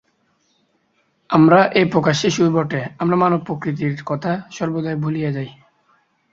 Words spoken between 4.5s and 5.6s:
সর্বদাই ভুলিয়া যাই।